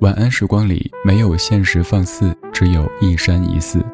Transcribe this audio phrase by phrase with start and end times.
[0.00, 3.84] 晚安时光里没有现实放肆，只有一山一寺。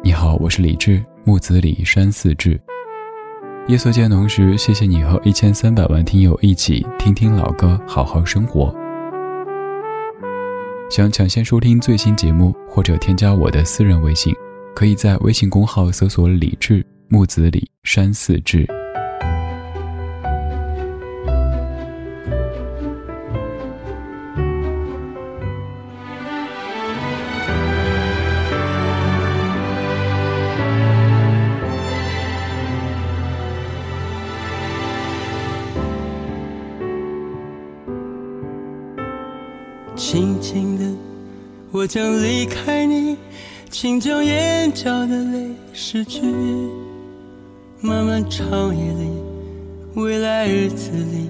[0.00, 2.56] 你好，我是李志，木子李山寺志。
[3.66, 8.72] 夜色渐浓时，谢谢你和一千三百万听友一起听听老歌，好好生活。
[10.88, 14.32] 想抢先收听最新节目或者添加我的私人微信，
[14.72, 18.64] 可以在微信公号搜索“李志木子李山寺志”。
[40.08, 40.84] 轻轻的，
[41.72, 43.16] 我将离开你，
[43.72, 46.20] 请将眼角的泪拭去。
[47.80, 49.10] 漫漫长夜里，
[49.94, 51.28] 未来日子里，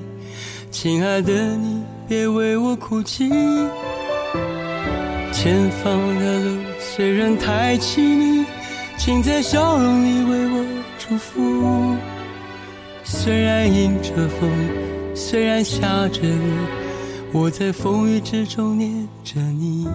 [0.71, 3.31] 亲爱的你，别为我哭泣。
[5.33, 8.45] 前方的路虽然太凄迷，
[8.99, 10.67] 请在笑容里为我
[10.99, 11.97] 祝福。
[13.05, 14.51] 虽然迎着风，
[15.15, 16.86] 虽然下着雨。
[17.33, 19.87] 我在风雨之中念着你，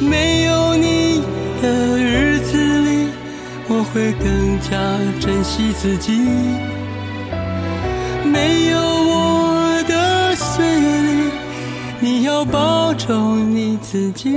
[0.00, 1.22] 没有你
[1.60, 3.08] 的日子里，
[3.68, 4.78] 我会更加
[5.18, 6.12] 珍惜自己；
[8.24, 11.30] 没有我的岁月里，
[12.00, 14.30] 你要保重你自己。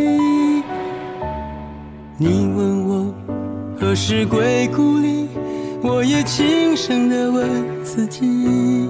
[2.17, 3.13] 你问我
[3.79, 5.27] 何时归故里，
[5.83, 8.89] 我也轻声地问自己。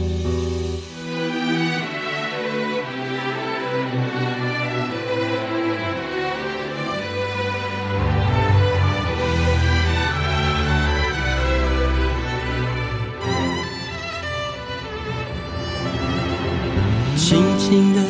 [17.31, 18.01] 轻轻的，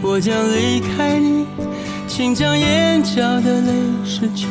[0.00, 1.44] 我将离开你，
[2.06, 3.72] 请将眼角的泪
[4.06, 4.46] 拭去。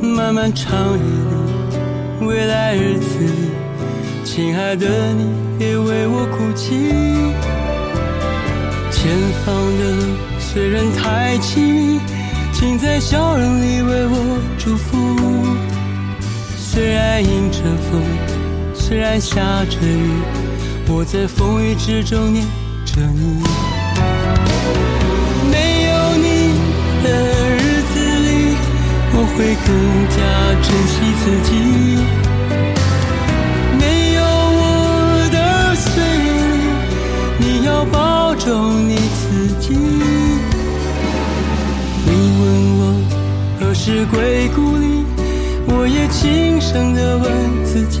[0.00, 1.04] 漫漫长夜
[2.20, 3.50] 里，未来日子里，
[4.24, 5.24] 亲爱的你，
[5.56, 6.74] 别为我哭泣。
[8.90, 9.12] 前
[9.46, 10.02] 方的路
[10.40, 12.00] 虽然太凄迷，
[12.52, 14.98] 请在笑容里为我祝福。
[16.58, 18.02] 虽然迎着风，
[18.74, 20.10] 虽然下着雨，
[20.94, 22.44] 我在风雨之中念。
[22.84, 23.42] 着你，
[25.50, 26.52] 没有你
[27.02, 27.08] 的
[27.56, 28.54] 日子里，
[29.14, 29.68] 我会更
[30.12, 30.16] 加
[30.60, 31.50] 珍惜自己；
[33.78, 33.82] 没
[34.12, 34.20] 有
[34.60, 34.60] 我
[35.32, 35.36] 的
[35.74, 35.88] 岁
[36.26, 36.56] 月里，
[37.38, 39.72] 你要保重你自己。
[42.04, 42.42] 你问
[42.78, 42.80] 我
[43.58, 44.84] 何时归故里，
[45.68, 48.00] 我也轻声地问自己，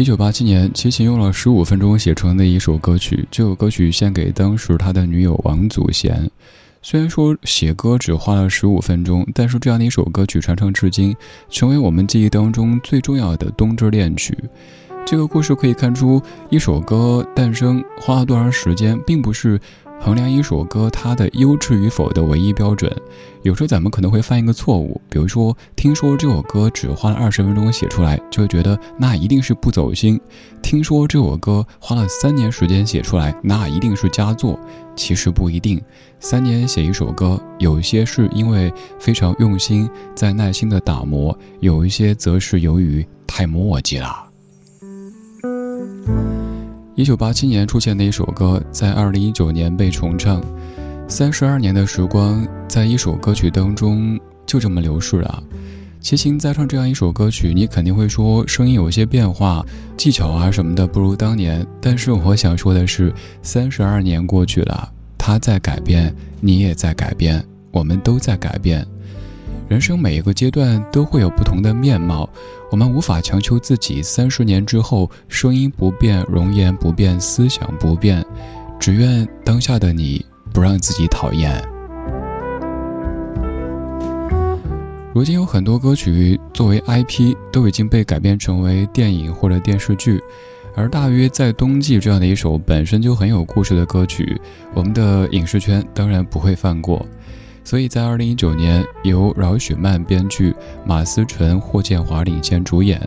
[0.00, 6.30] 一九八七年，齐秦用了十五分钟写成的一首歌曲，这首歌曲献给当时他的女友王祖贤。
[6.80, 11.14] 虽然说写歌只花了十五分钟，但是这样的一首歌曲传承至今，
[11.50, 14.34] 成为我们记忆当中最重要的冬之恋曲。
[15.04, 16.18] 这个故事可以看出，
[16.48, 19.60] 一首歌诞生花了多长时间，并不是。
[20.02, 22.90] 衡量一首歌它的优质与否的唯一标准，
[23.42, 30.16] 有时候咱们可能会犯一个错误，比如说听说这首歌只花了二十分钟写出来，就觉得那一定是不走心；
[30.62, 34.58] 听说这首歌花了三年时间写出来，那一定是佳作。
[34.96, 35.80] 其实不一定，
[36.18, 41.30] 三年写一首歌，有些是因为非常用心，在耐心的打磨；
[41.60, 44.26] 有一些则是由于太磨叽了。
[47.00, 50.38] 一九八七年出现的一首歌，在二零一九年被重唱。
[51.08, 55.42] 三十二年的时光，在一首歌曲当中就这么流逝了。
[55.98, 59.64] 齐秦再唱这样一首歌曲，你肯定会说声音有些变化，
[59.96, 61.66] 技巧啊什么的不如当年。
[61.80, 63.10] 但是我想说的是，
[63.40, 64.86] 三十二年过去了，
[65.16, 68.86] 他在改变，你也在改变，我们都在改变。
[69.68, 72.28] 人生每一个阶段都会有不同的面貌，
[72.70, 78.24] 我们无法强求自己三十年之后声音不变、容颜不变、思想不变，
[78.78, 81.60] 只愿当下的你不让自己讨厌。
[85.12, 90.22] 如今有很多歌曲作为 IP 都已经被改编成为电影或者电视剧，
[90.76, 94.40] 而大约在冬季这样的一首本身就很有故事的歌曲，
[94.72, 97.04] 我们的影视圈当然不会放过。
[97.70, 100.52] 所以在二零一九年，由饶雪漫编剧，
[100.84, 103.00] 马思纯、霍建华领衔主演，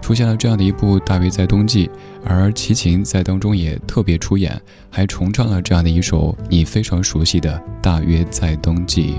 [0.00, 1.86] 出现了这样的一部《大约在冬季》，
[2.24, 4.58] 而齐秦在当中也特别出演，
[4.88, 9.16] 还重唱了这样的一首你非常熟悉的《大约在冬季》。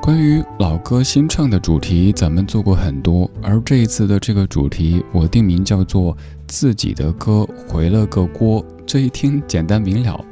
[0.00, 6.16] 关于老歌新唱的主题，咱们做过很多，而这一次的这个主题，我定名叫做
[6.46, 10.24] “自己的歌回了个锅”，这一听简单明了。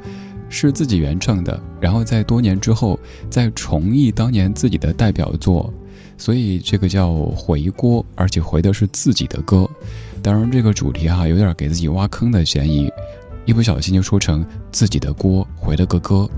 [0.49, 2.99] 是自己原创的，然后在多年之后
[3.29, 5.71] 再重译当年自己的代表作，
[6.17, 9.69] 所以这个叫回锅，而且回的是自己的歌。
[10.21, 12.91] 当然，这个主题哈有点给自己挖坑的嫌疑，
[13.45, 16.29] 一不小心就说成自己的锅回了个歌，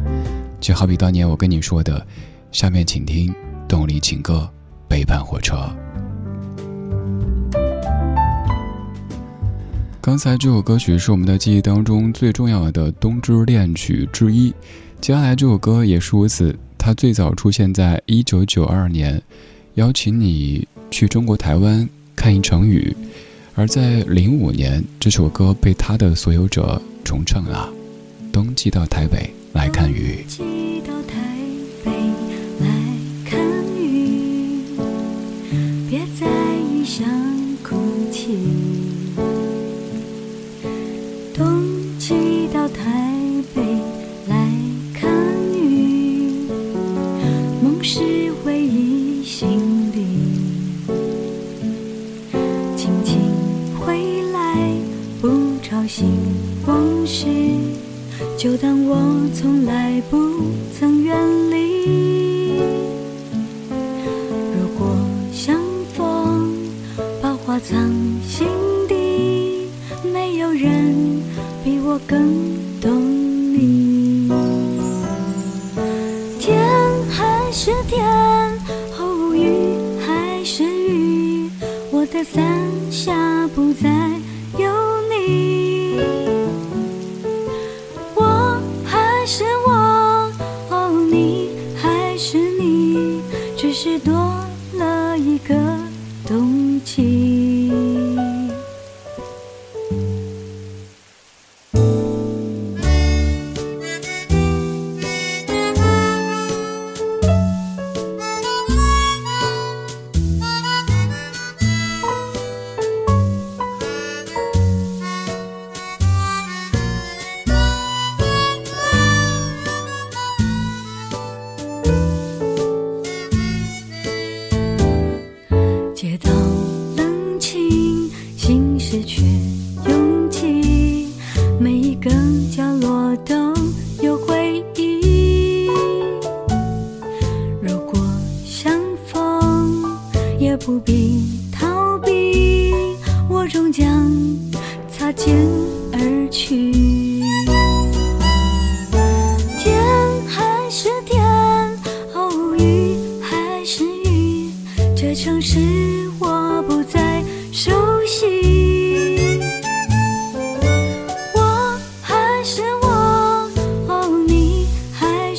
[0.59, 2.05] 就好比当年我跟你说的，
[2.51, 3.33] 下面请听
[3.67, 4.47] 动力情歌
[4.87, 5.55] 《背叛火车》。
[10.01, 14.51] 刚才这首歌曲是我们的记忆当中最重要的冬之恋曲之一，
[14.99, 16.57] 接下来这首歌也是如此。
[16.75, 19.21] 它最早出现在一九九二年，
[19.75, 22.95] 邀请你去中国台湾看一场雨，
[23.53, 27.69] 而在零五年，这首歌被他的所有者重唱了。
[28.33, 30.25] 冬季到台北来看雨。
[82.91, 83.90] 下不再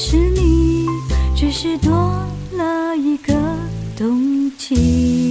[0.04, 0.84] 是你，
[1.36, 1.92] 只是多
[2.56, 3.32] 了一个
[3.96, 5.21] 冬季。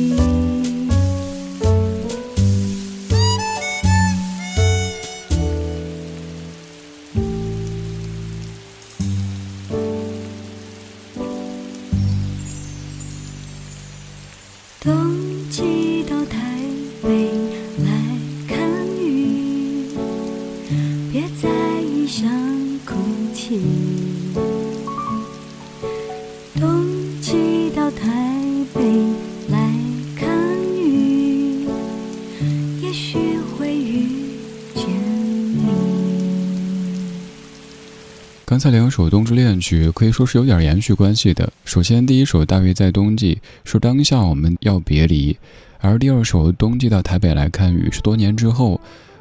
[38.62, 41.52] 才两首《冬之恋曲》可以说是有点延续关系的。
[41.66, 45.36] 首先，第一首《大约在冬季》是当下我们要别离，
[45.80, 48.80] 而第二首《冬季到台北来看雨》是多年之后，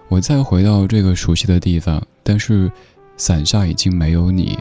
[0.08, 2.70] 我再回到这个熟悉的地方，但是
[3.16, 4.58] 伞下已经没有你。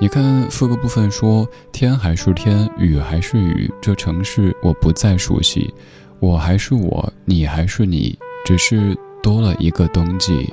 [0.00, 5.70] 你看副歌部分说：“天还是天，雨还是雨，这城市我不再熟悉，
[6.18, 10.50] 我还是我，你还是你，只是多了一个冬季。”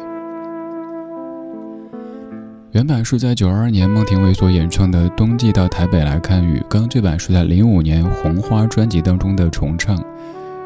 [2.76, 9.98] 原版是在九二年孟庭苇所演唱的《冬季到台北来看雨》，刚刚这版是在零五年《红花》专辑当中的重唱。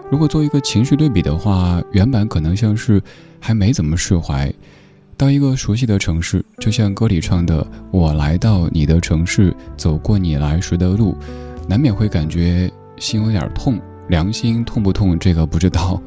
[0.10, 3.00] 如果做一个情绪对比的话，原版可能像是
[3.39, 4.51] 还没怎么释怀，
[5.16, 7.63] 到一个熟悉的城市，就像歌里唱的
[7.94, 11.16] “我来到你的城市，走过你来时的路”，
[11.70, 16.01] 难免会感觉心有点痛，良心痛不痛这个不知道。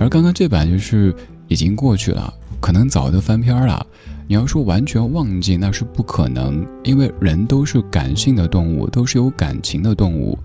[0.00, 1.14] 而刚刚这版就是
[1.46, 3.86] 已经过去了，可能早就翻篇了。
[4.28, 10.38] 你要说完全忘记，那是不可能，因为人都是感性的动物，都是有感情的动物。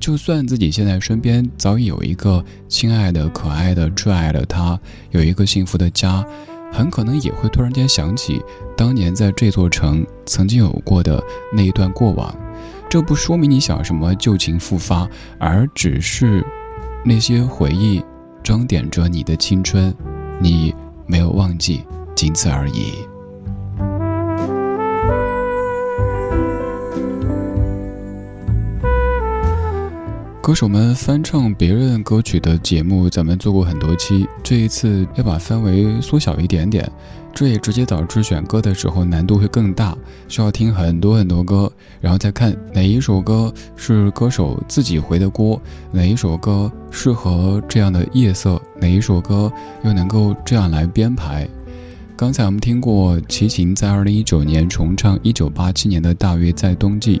[0.00, 4.76] 就算自己现在身边早已有一个亲爱的、可爱的、挚爱的他，
[5.12, 6.24] 有一个幸福的家，
[6.72, 8.42] 很可能也会突然间想起
[8.76, 11.22] 当年在这座城曾经有过的
[11.54, 12.36] 那一段过往。
[12.90, 16.44] 这不说明你想什么旧情复发，而只是
[17.04, 18.02] 那些回忆
[18.42, 19.94] 装点着你的青春，
[20.40, 20.74] 你
[21.06, 21.84] 没有忘记，
[22.16, 22.94] 仅此而已。
[30.48, 34.26] 歌手们翻唱别人歌曲的节目，咱们做过很多期。
[34.42, 36.90] 这一次要把范围缩小一点点，
[37.34, 39.94] 这也直接导致选歌的时候难度会更大，
[40.26, 45.60] 需要听很多很多歌，然后再看哪一首歌是歌手自己回的锅，
[45.92, 49.52] 哪一首歌适合这样的夜色，哪一首歌
[49.84, 51.46] 又能够这样来编排。
[52.16, 57.18] 刚才我们听过齐秦在二零一九年重唱一九八七年的《大约在冬季》。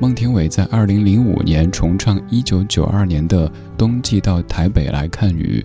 [0.00, 3.48] 孟庭苇在二零零五年重唱一九九二年的
[3.78, 5.64] 《冬季到台北来看雨》，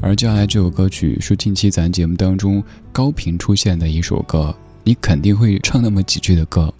[0.00, 6.72] 而接下来这首歌曲是近期咱节目当中高频出现的一首歌，你肯定会唱那么几句的歌。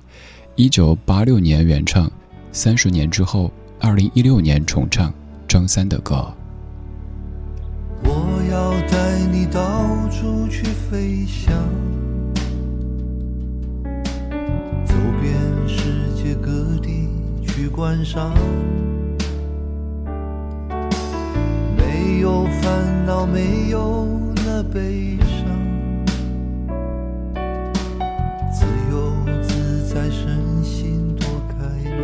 [0.57, 2.11] 一九八六年原唱，
[2.53, 5.13] 三十年之后，二零一六年重唱
[5.47, 6.27] 张三的歌。
[8.03, 11.53] 我要带你到处去飞翔。
[17.79, 18.35] 去观赏，
[21.77, 24.05] 没有烦恼，没有
[24.45, 25.47] 那悲伤，
[28.53, 31.55] 自由自在，身心多开
[32.01, 32.03] 朗，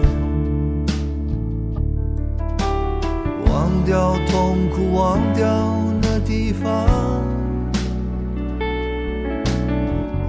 [3.50, 5.44] 忘掉痛苦，忘掉
[6.02, 6.70] 那地方，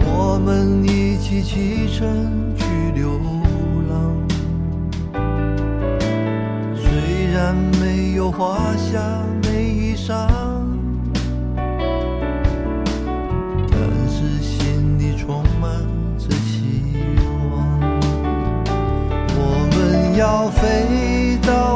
[0.07, 2.33] 我们一起启程
[7.45, 8.97] 然没有华厦
[9.43, 10.27] 美衣裳，
[13.69, 13.77] 但
[14.09, 15.69] 是心里充满
[16.17, 16.97] 着希
[17.51, 17.79] 望。
[19.37, 19.39] 我
[19.75, 21.74] 们要飞到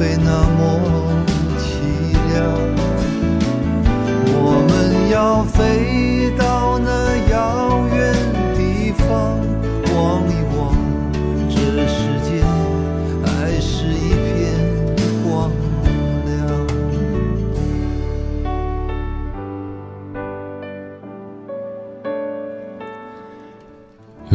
[0.00, 0.39] 并非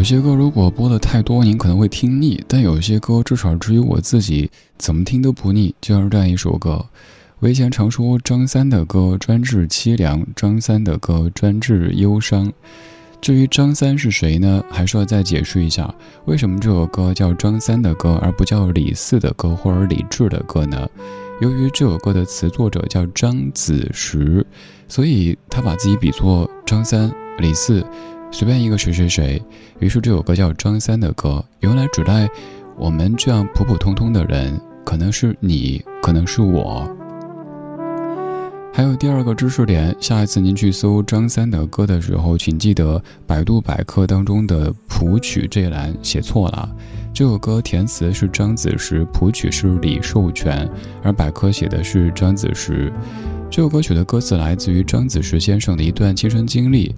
[0.06, 6.86] 有些歌如果播的太多，您可能会听腻；但有些歌至少至于我自己怎么听都不腻，就像这样一首歌。
[7.40, 12.54] 我以前常说张三的歌专治凄凉，张三的歌专治忧伤。
[13.20, 14.64] 至于张三是谁呢？
[14.70, 15.92] 还是要再解释一下，
[16.26, 20.88] 为什么这首歌叫张三的歌，而不叫李四的歌或者李志的歌呢？
[21.42, 24.46] 由于这首歌的词作者叫张子时，
[24.88, 27.84] 所以他把自己比作张三、李四，
[28.36, 29.42] 随便一个谁谁谁。
[29.80, 32.28] 于是这首歌叫张三的歌，用来指代
[32.78, 36.86] 我们这样普普通通的人，可能是你，可能是我。
[38.74, 46.70] 还有第二个知识点，下一次您去搜张三的歌的时候，请记得百度百科当中的谱曲这栏写错了。
[47.14, 50.70] 这首歌填词是张子时，谱曲是李寿全，
[51.02, 52.92] 而百科写的是张子时。
[53.50, 56.94] 这首歌曲的歌词来自于张子时先生的一段亲身经历，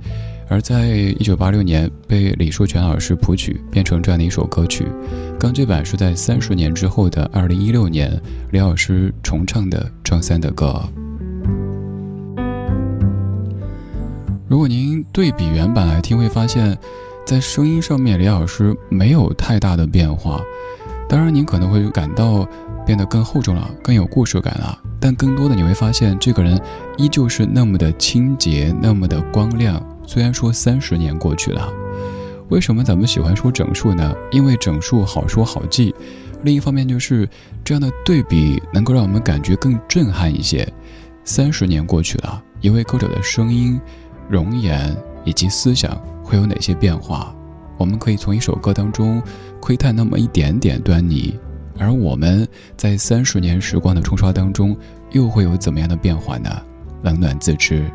[0.49, 4.86] 而在一九八六年被李寿全老师谱曲，变成这样的一首歌曲。
[5.38, 8.19] 钢琴版是在三十年之后的二零一六年，
[8.51, 10.81] 李老师重唱的张三的歌。
[14.47, 16.77] 如果您对比原版来听，会发现，
[17.25, 20.41] 在声音上面，李老师没有太大的变化。
[21.10, 22.47] 当然，您可能会感到
[22.86, 24.79] 变得更厚重了，更有故事感了。
[24.99, 26.57] 但更多的你会发现，这个人
[26.97, 29.86] 依旧是那么的清洁，那么的光亮。
[30.07, 31.71] 虽然说三十年过去了，
[32.49, 34.15] 为什么咱们喜欢说整数呢？
[34.31, 35.93] 因为整数好说好记。
[36.43, 37.27] 另一方面，就是
[37.63, 40.67] 这样的对比能够让我们感觉更震撼一些。
[41.25, 43.79] 三十年过去了，一位歌者的声音。
[44.29, 44.93] 容颜
[45.23, 47.33] 以及思想会有哪些变化？
[47.77, 49.21] 我们可以从一首歌当中
[49.61, 51.39] 窥探那么一点点端倪，
[51.77, 54.75] 而我们在三十年时光的冲刷当中，
[55.11, 56.49] 又会有怎么样的变化呢？
[57.03, 57.89] 冷暖自知。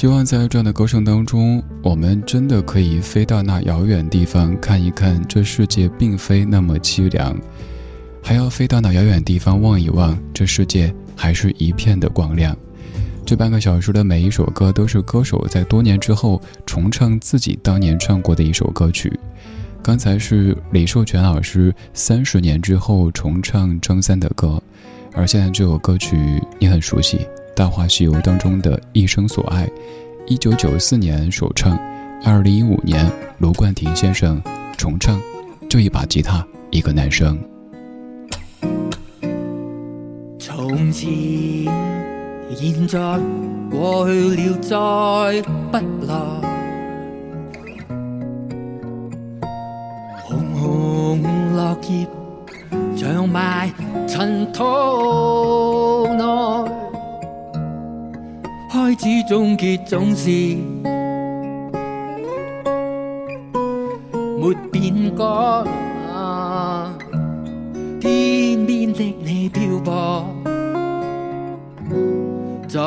[0.00, 7.38] 希望在这样的歌声当中，我们真的可以飞到那遥远地方，看一看这世界并非那么凄凉。
[8.22, 12.56] 还要飞到那遥远地方望一望，这世界还是一片的光亮。
[13.26, 19.12] 这半个小时的每一首歌都是歌手在多年之后重唱自己当年唱过的一首歌曲。
[19.82, 24.62] 刚才是李寿全老师三十年之后重唱张三的歌，
[25.12, 27.18] 而现在这首歌曲你很熟悉，
[27.60, 29.68] 《大话西游》当中的一生所爱，
[30.26, 31.78] 一九九四年首唱，
[32.24, 34.42] 二零一五年卢冠廷先生
[34.78, 35.20] 重唱，
[35.68, 37.38] 就一把吉他，一个男生。
[40.38, 41.10] 从前、
[42.56, 43.20] 現在、
[43.70, 46.14] 過去了，再不來。
[50.26, 51.22] 紅紅
[51.54, 52.06] 落葉
[52.96, 53.70] 長埋
[54.08, 54.64] 塵土
[56.14, 56.24] 內，
[58.82, 60.30] 开始终结总是
[64.40, 65.62] 没变过。
[68.00, 70.24] 天边的你漂泊
[72.66, 72.80] 在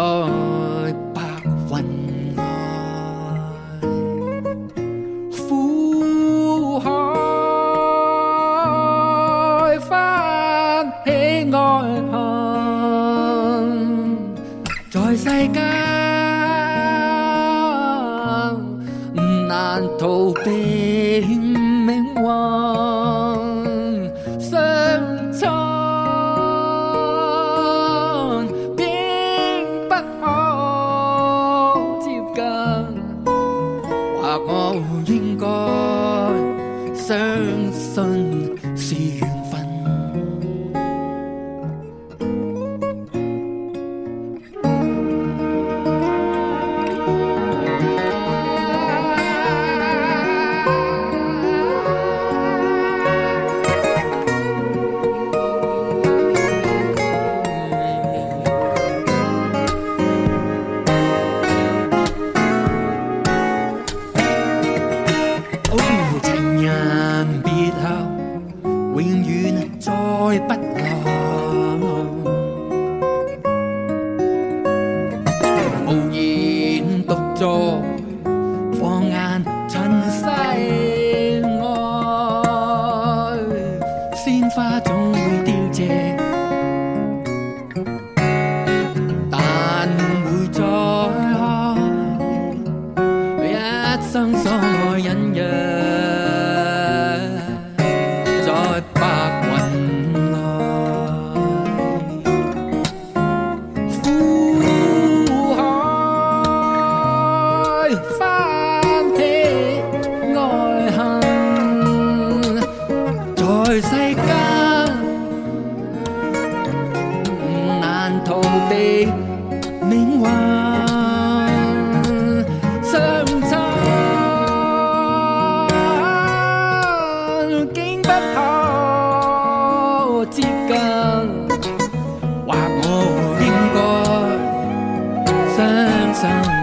[136.23, 136.62] sun.